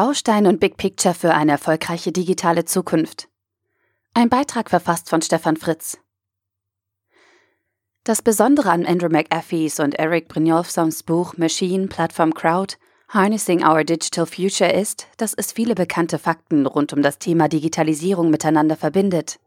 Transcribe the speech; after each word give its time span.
Bausteine 0.00 0.48
und 0.48 0.60
Big 0.60 0.76
Picture 0.76 1.12
für 1.12 1.34
eine 1.34 1.50
erfolgreiche 1.50 2.12
digitale 2.12 2.64
Zukunft. 2.64 3.28
Ein 4.14 4.28
Beitrag 4.28 4.70
verfasst 4.70 5.10
von 5.10 5.22
Stefan 5.22 5.56
Fritz. 5.56 5.98
Das 8.04 8.22
Besondere 8.22 8.70
an 8.70 8.86
Andrew 8.86 9.08
McAfee's 9.08 9.80
und 9.80 9.98
Eric 9.98 10.28
Brynjolfssons 10.28 11.02
Buch 11.02 11.36
Machine 11.36 11.88
Platform 11.88 12.32
Crowd 12.32 12.76
Harnessing 13.08 13.66
Our 13.66 13.82
Digital 13.82 14.24
Future 14.24 14.72
ist, 14.72 15.08
dass 15.16 15.34
es 15.34 15.50
viele 15.50 15.74
bekannte 15.74 16.20
Fakten 16.20 16.66
rund 16.66 16.92
um 16.92 17.02
das 17.02 17.18
Thema 17.18 17.48
Digitalisierung 17.48 18.30
miteinander 18.30 18.76
verbindet. 18.76 19.40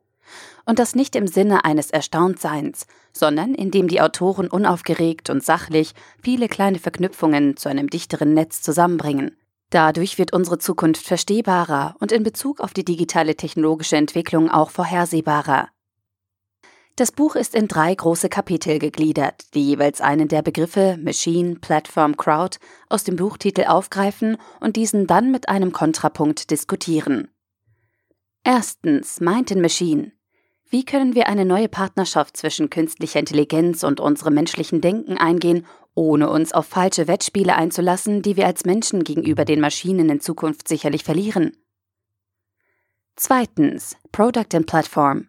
Und 0.66 0.80
das 0.80 0.96
nicht 0.96 1.16
im 1.16 1.28
Sinne 1.28 1.64
eines 1.64 1.92
Erstauntseins, 1.92 2.88
sondern 3.14 3.56
indem 3.56 3.88
die 3.88 4.02
Autoren 4.02 4.50
unaufgeregt 4.50 5.30
und 5.30 5.46
sachlich 5.46 5.94
viele 6.22 6.50
kleine 6.50 6.80
Verknüpfungen 6.80 7.56
zu 7.56 7.70
einem 7.70 7.90
dichteren 7.90 8.34
Netz 8.34 8.62
zusammenbringen. 8.62 9.38
Dadurch 9.72 10.18
wird 10.18 10.34
unsere 10.34 10.60
Zukunft 10.60 11.08
verstehbarer 11.08 11.96
und 12.00 12.12
in 12.12 12.24
Bezug 12.24 12.60
auf 12.60 12.74
die 12.74 12.84
digitale 12.84 13.36
technologische 13.36 13.96
Entwicklung 13.96 14.52
auch 14.52 14.70
vorhersehbarer. 14.70 15.70
Das 16.98 17.14
Buch 17.14 17.36
ist 17.36 17.56
in 17.56 17.70
drei 17.70 17.96
große 17.96 18.28
Kapitel 18.28 18.78
gegliedert, 18.78 19.56
die 19.56 19.66
jeweils 19.66 20.02
einen 20.02 20.28
der 20.28 20.42
Begriffe 20.42 20.98
Machine, 21.02 21.56
Platform, 21.56 22.18
Crowd 22.18 22.58
aus 22.90 23.06
dem 23.06 23.16
Buchtitel 23.16 23.64
aufgreifen 23.64 24.38
und 24.60 24.76
diesen 24.76 25.08
dann 25.08 25.32
mit 25.32 25.48
einem 25.48 25.72
Kontrapunkt 25.72 26.52
diskutieren. 26.52 27.30
Erstens 28.44 29.22
Mind 29.22 29.52
in 29.52 29.62
Machine. 29.62 30.12
Wie 30.72 30.86
können 30.86 31.16
wir 31.16 31.28
eine 31.28 31.44
neue 31.44 31.68
Partnerschaft 31.68 32.38
zwischen 32.38 32.70
künstlicher 32.70 33.20
Intelligenz 33.20 33.84
und 33.84 34.00
unserem 34.00 34.36
menschlichen 34.36 34.80
Denken 34.80 35.18
eingehen, 35.18 35.66
ohne 35.96 36.30
uns 36.30 36.54
auf 36.54 36.66
falsche 36.66 37.10
Wettspiele 37.10 37.58
einzulassen, 37.58 38.22
die 38.22 38.38
wir 38.38 38.46
als 38.46 38.64
Menschen 38.64 39.04
gegenüber 39.04 39.44
den 39.44 39.60
Maschinen 39.60 40.10
in 40.10 40.22
Zukunft 40.22 40.70
sicherlich 40.70 41.04
verlieren? 41.04 41.58
Zweitens 43.18 43.98
Product 44.14 44.56
and 44.56 44.66
Platform 44.66 45.28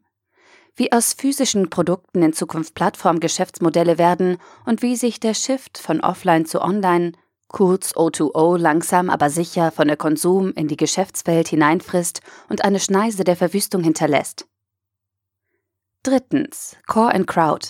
wie 0.77 0.93
aus 0.93 1.13
physischen 1.13 1.69
Produkten 1.71 2.23
in 2.23 2.33
Zukunft 2.33 2.75
Plattformgeschäftsmodelle 2.75 3.99
werden 3.99 4.39
und 4.65 4.81
wie 4.81 4.97
sich 4.97 5.21
der 5.21 5.35
Shift 5.35 5.77
von 5.77 6.01
Offline 6.01 6.47
zu 6.47 6.63
Online, 6.63 7.13
kurz 7.49 7.93
O2O, 7.93 8.57
langsam 8.57 9.11
aber 9.11 9.29
sicher 9.29 9.71
von 9.71 9.89
der 9.89 9.99
Konsum 9.99 10.53
in 10.55 10.69
die 10.69 10.79
Geschäftswelt 10.79 11.49
hineinfrisst 11.49 12.23
und 12.49 12.65
eine 12.65 12.81
Schneise 12.81 13.25
der 13.25 13.37
Verwüstung 13.37 13.83
hinterlässt. 13.83 14.47
Drittens. 16.05 16.77
Core 16.89 17.15
and 17.15 17.29
Crowd. 17.29 17.69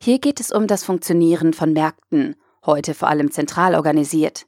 Hier 0.00 0.18
geht 0.18 0.40
es 0.40 0.50
um 0.50 0.66
das 0.66 0.82
Funktionieren 0.82 1.52
von 1.52 1.74
Märkten, 1.74 2.34
heute 2.64 2.94
vor 2.94 3.08
allem 3.08 3.30
zentral 3.30 3.74
organisiert. 3.74 4.46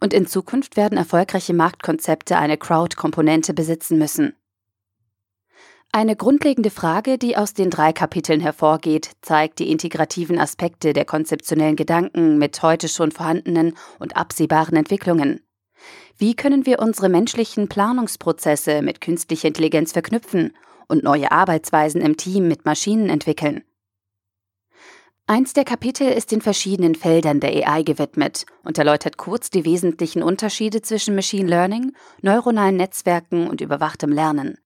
Und 0.00 0.14
in 0.14 0.26
Zukunft 0.26 0.78
werden 0.78 0.96
erfolgreiche 0.96 1.52
Marktkonzepte 1.52 2.38
eine 2.38 2.56
Crowd-Komponente 2.56 3.52
besitzen 3.52 3.98
müssen. 3.98 4.34
Eine 5.92 6.16
grundlegende 6.16 6.70
Frage, 6.70 7.18
die 7.18 7.36
aus 7.36 7.52
den 7.52 7.68
drei 7.68 7.92
Kapiteln 7.92 8.40
hervorgeht, 8.40 9.10
zeigt 9.20 9.58
die 9.58 9.70
integrativen 9.70 10.38
Aspekte 10.38 10.94
der 10.94 11.04
konzeptionellen 11.04 11.76
Gedanken 11.76 12.38
mit 12.38 12.62
heute 12.62 12.88
schon 12.88 13.12
vorhandenen 13.12 13.76
und 13.98 14.16
absehbaren 14.16 14.76
Entwicklungen. 14.76 15.42
Wie 16.16 16.34
können 16.34 16.64
wir 16.64 16.78
unsere 16.78 17.10
menschlichen 17.10 17.68
Planungsprozesse 17.68 18.80
mit 18.80 19.02
künstlicher 19.02 19.48
Intelligenz 19.48 19.92
verknüpfen 19.92 20.54
und 20.90 21.02
neue 21.02 21.32
Arbeitsweisen 21.32 22.02
im 22.02 22.16
Team 22.16 22.48
mit 22.48 22.64
Maschinen 22.66 23.08
entwickeln? 23.08 23.62
Eins 25.26 25.52
der 25.52 25.64
Kapitel 25.64 26.08
ist 26.08 26.32
den 26.32 26.40
verschiedenen 26.40 26.96
Feldern 26.96 27.38
der 27.38 27.50
AI 27.68 27.84
gewidmet 27.84 28.46
und 28.64 28.78
erläutert 28.78 29.16
kurz 29.16 29.48
die 29.48 29.64
wesentlichen 29.64 30.24
Unterschiede 30.24 30.82
zwischen 30.82 31.14
Machine 31.14 31.48
Learning, 31.48 31.92
neuronalen 32.20 32.76
Netzwerken 32.76 33.48
und 33.48 33.60
überwachtem 33.60 34.10
Lernen. 34.10 34.58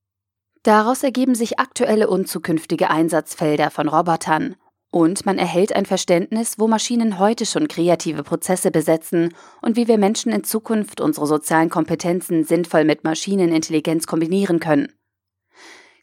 Daraus 0.62 1.02
ergeben 1.02 1.34
sich 1.34 1.58
aktuelle 1.58 2.08
und 2.08 2.26
zukünftige 2.28 2.88
Einsatzfelder 2.88 3.70
von 3.70 3.88
Robotern 3.88 4.56
und 4.94 5.26
man 5.26 5.38
erhält 5.38 5.74
ein 5.74 5.86
Verständnis, 5.86 6.54
wo 6.56 6.68
Maschinen 6.68 7.18
heute 7.18 7.46
schon 7.46 7.66
kreative 7.66 8.22
Prozesse 8.22 8.70
besetzen 8.70 9.34
und 9.60 9.76
wie 9.76 9.88
wir 9.88 9.98
Menschen 9.98 10.30
in 10.30 10.44
Zukunft 10.44 11.00
unsere 11.00 11.26
sozialen 11.26 11.68
Kompetenzen 11.68 12.44
sinnvoll 12.44 12.84
mit 12.84 13.02
Maschinenintelligenz 13.02 14.06
kombinieren 14.06 14.60
können. 14.60 14.92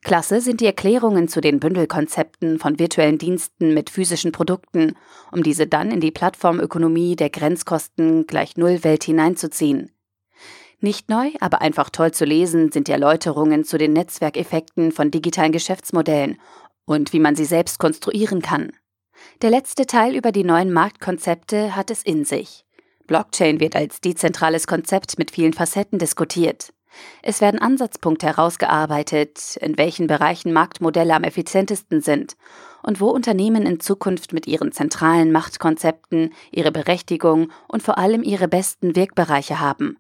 Klasse 0.04 0.42
sind 0.42 0.62
die 0.62 0.66
Erklärungen 0.66 1.28
zu 1.28 1.42
den 1.42 1.60
Bündelkonzepten 1.60 2.58
von 2.58 2.80
virtuellen 2.80 3.20
Diensten 3.20 3.74
mit 3.74 3.90
physischen 3.92 4.32
Produkten, 4.32 4.96
um 5.32 5.44
diese 5.44 5.68
dann 5.68 5.92
in 5.92 6.00
die 6.00 6.12
Plattformökonomie 6.12 7.16
der 7.16 7.30
Grenzkosten 7.30 8.26
gleich 8.26 8.58
Null 8.58 8.84
Welt 8.84 9.04
hineinzuziehen. 9.04 9.92
Nicht 10.80 11.10
neu, 11.10 11.30
aber 11.40 11.62
einfach 11.62 11.92
toll 11.92 12.12
zu 12.12 12.26
lesen 12.26 12.72
sind 12.72 12.88
die 12.88 12.92
Erläuterungen 12.92 13.64
zu 13.64 13.78
den 13.78 13.94
Netzwerkeffekten 13.94 14.92
von 14.92 15.12
digitalen 15.12 15.52
Geschäftsmodellen 15.52 16.40
und 16.86 17.14
wie 17.14 17.20
man 17.20 17.36
sie 17.36 17.46
selbst 17.46 17.78
konstruieren 17.78 18.42
kann. 18.42 18.72
Der 19.44 19.52
letzte 19.52 19.86
Teil 19.86 20.16
über 20.16 20.32
die 20.32 20.44
neuen 20.44 20.74
Marktkonzepte 20.74 21.76
hat 21.76 21.92
es 21.92 22.02
in 22.02 22.26
sich. 22.26 22.66
Blockchain 23.06 23.60
wird 23.60 23.76
als 23.76 24.02
dezentrales 24.02 24.66
Konzept 24.66 25.20
mit 25.20 25.30
vielen 25.30 25.54
Facetten 25.54 26.00
diskutiert. 26.00 26.74
Es 27.22 27.42
werden 27.42 27.62
Ansatzpunkte 27.62 28.28
herausgearbeitet, 28.28 29.58
in 29.62 29.78
welchen 29.78 30.08
Bereichen 30.08 30.54
Marktmodelle 30.54 31.14
am 31.14 31.24
effizientesten 31.24 32.02
sind 32.02 32.36
und 32.84 33.00
wo 33.00 33.10
Unternehmen 33.10 33.66
in 33.66 33.80
Zukunft 33.80 34.34
mit 34.34 34.48
ihren 34.48 34.72
zentralen 34.72 35.32
Machtkonzepten 35.32 36.34
ihre 36.52 36.72
Berechtigung 36.72 37.52
und 37.68 37.84
vor 37.84 37.98
allem 37.98 38.24
ihre 38.24 38.48
besten 38.48 38.96
Wirkbereiche 38.96 39.60
haben. 39.60 39.98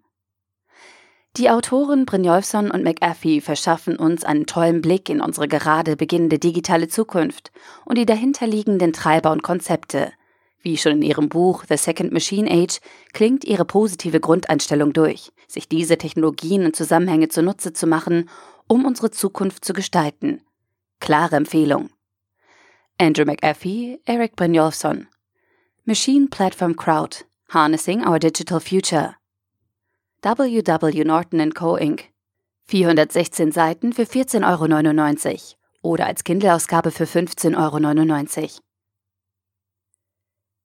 Die 1.38 1.50
Autoren 1.50 2.06
Brynjolfsson 2.06 2.70
und 2.70 2.84
McAfee 2.84 3.40
verschaffen 3.40 3.96
uns 3.96 4.26
einen 4.26 4.48
tollen 4.48 4.82
Blick 4.82 5.08
in 5.08 5.22
unsere 5.22 5.48
gerade 5.48 5.96
beginnende 5.96 6.40
digitale 6.40 6.90
Zukunft 6.90 7.52
und 7.86 7.98
die 7.98 8.06
dahinterliegenden 8.06 8.92
Treiber 8.92 9.32
und 9.32 9.42
Konzepte. 9.42 10.12
Wie 10.62 10.78
schon 10.78 10.94
in 10.94 11.02
ihrem 11.02 11.30
Buch 11.30 11.64
The 11.68 11.78
Second 11.78 12.12
Machine 12.12 12.50
Age 12.50 12.80
klingt 13.14 13.46
ihre 13.46 13.66
positive 13.66 14.20
Grundeinstellung 14.20 14.94
durch, 14.94 15.32
sich 15.48 15.68
diese 15.68 15.98
Technologien 15.98 16.66
und 16.66 16.76
Zusammenhänge 16.76 17.30
zunutze 17.30 17.74
zu 17.74 17.88
machen, 17.88 18.30
um 18.68 18.86
unsere 18.86 19.12
Zukunft 19.12 19.66
zu 19.66 19.74
gestalten. 19.74 20.42
Klare 21.00 21.36
Empfehlung. 21.36 21.90
Andrew 23.00 23.26
McAfee, 23.26 24.00
Eric 24.06 24.36
Brynjolfsson. 24.36 25.08
Machine 25.86 26.28
Platform 26.28 26.76
Crowd. 26.76 27.26
Harnessing 27.50 28.08
Our 28.08 28.20
Digital 28.20 28.60
Future. 28.60 29.16
W. 30.22 31.04
Norton 31.04 31.54
Co. 31.54 31.76
Inc. 31.76 32.12
416 32.68 33.52
Seiten 33.52 33.92
für 33.92 34.04
14,99 34.04 35.26
Euro 35.28 35.38
oder 35.82 36.06
als 36.06 36.24
Kindle-Ausgabe 36.24 36.92
für 36.92 37.06
15,99 37.06 38.42
Euro. 38.44 38.71